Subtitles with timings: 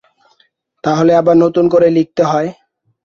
[0.83, 2.49] তাহলে আবার নতুন করে লিখতে হয়।